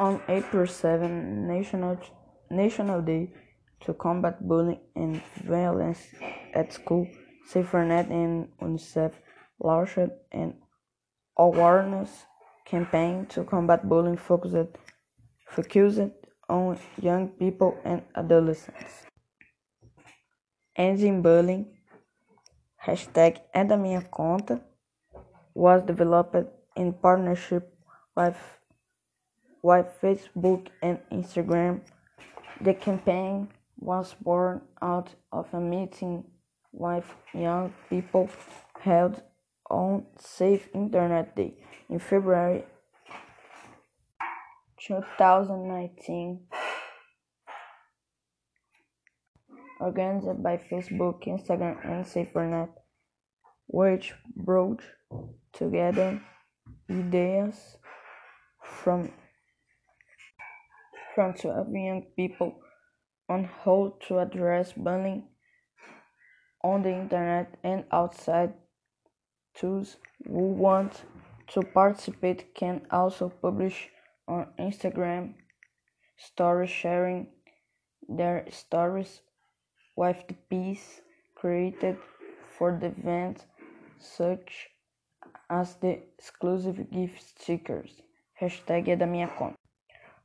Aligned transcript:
On 0.00 0.20
April 0.28 0.66
7, 0.66 1.46
National, 1.48 1.98
National 2.50 3.02
Day 3.02 3.32
to 3.80 3.94
Combat 3.94 4.38
Bullying 4.46 4.80
and 4.94 5.20
Violence 5.44 5.98
at 6.54 6.72
School, 6.72 7.08
SaferNet 7.50 8.08
and 8.10 8.48
UNICEF 8.62 9.12
launched 9.58 9.98
an 10.30 10.54
awareness 11.36 12.26
campaign 12.64 13.26
to 13.26 13.42
combat 13.42 13.88
bullying 13.88 14.16
focused, 14.16 14.76
focused 15.48 16.12
on 16.48 16.78
young 17.00 17.28
people 17.28 17.76
and 17.84 18.02
adolescents. 18.14 19.06
Ending 20.76 21.22
Bullying, 21.22 21.66
hashtag 22.86 23.40
é 23.52 23.64
minha 23.76 24.02
conta, 24.02 24.60
was 25.54 25.82
developed 25.82 26.46
in 26.76 26.92
partnership 26.92 27.74
with, 28.16 28.36
with 29.62 29.86
Facebook 30.02 30.68
and 30.82 30.98
Instagram. 31.12 31.80
The 32.60 32.74
campaign 32.74 33.48
was 33.78 34.14
born 34.20 34.62
out 34.82 35.14
of 35.32 35.46
a 35.52 35.60
meeting 35.60 36.24
with 36.72 37.04
young 37.32 37.72
people 37.88 38.28
held 38.80 39.22
on 39.70 40.06
Safe 40.18 40.68
Internet 40.74 41.36
Day 41.36 41.54
in 41.88 41.98
February 41.98 42.64
2019, 44.86 46.40
organized 49.80 50.42
by 50.42 50.56
Facebook, 50.56 51.24
Instagram, 51.26 51.76
and 51.84 52.04
SaferNet, 52.04 52.70
which 53.66 54.14
brought 54.36 54.82
together 55.52 56.20
ideas 56.90 57.76
from 58.62 59.10
from 61.18 61.34
12 61.34 61.74
young 61.74 62.02
people 62.14 62.54
on 63.28 63.50
how 63.64 63.92
to 64.06 64.20
address 64.20 64.72
bullying 64.72 65.24
on 66.62 66.84
the 66.84 66.92
internet 66.92 67.56
and 67.64 67.82
outside. 67.90 68.52
Those 69.60 69.96
who 70.24 70.52
want 70.52 71.02
to 71.48 71.62
participate 71.62 72.54
can 72.54 72.82
also 72.92 73.30
publish 73.30 73.88
on 74.28 74.46
Instagram 74.60 75.34
stories 76.16 76.70
sharing 76.70 77.26
their 78.08 78.46
stories 78.52 79.20
with 79.96 80.22
the 80.28 80.34
piece 80.48 81.00
created 81.34 81.96
for 82.56 82.78
the 82.80 82.94
event, 82.94 83.44
such 83.98 84.68
as 85.50 85.74
the 85.80 85.98
exclusive 86.16 86.92
gift 86.92 87.20
stickers. 87.20 87.90
Hashtag 88.40 88.86
é 88.86 88.96
da 88.96 89.06
minha 89.06 89.26
conta. 89.26 89.56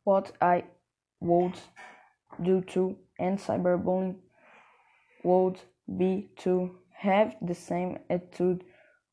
What 0.05 0.33
I 0.39 0.65
would 1.23 1.59
do 2.41 2.61
to 2.61 2.97
end 3.19 3.39
cyberbullying 3.39 4.15
would 5.23 5.59
be 5.97 6.29
to 6.37 6.75
have 6.91 7.35
the 7.41 7.55
same 7.55 7.97
attitude 8.09 8.63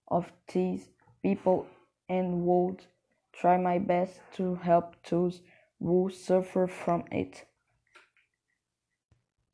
of 0.09 0.31
these 0.53 0.89
people 1.23 1.67
and 2.09 2.45
would 2.45 2.85
try 3.33 3.57
my 3.57 3.79
best 3.79 4.21
to 4.33 4.57
help 4.57 4.97
those 5.09 5.41
who 5.79 6.11
suffer 6.11 6.67
from 6.67 7.05
it. 7.11 7.45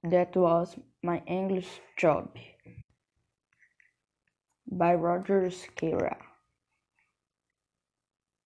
That 0.02 0.36
was 0.36 0.76
my 1.02 1.22
English 1.26 1.68
job 1.96 2.36
by 4.70 4.94
Roger 4.94 5.42
Skira. 5.50 6.16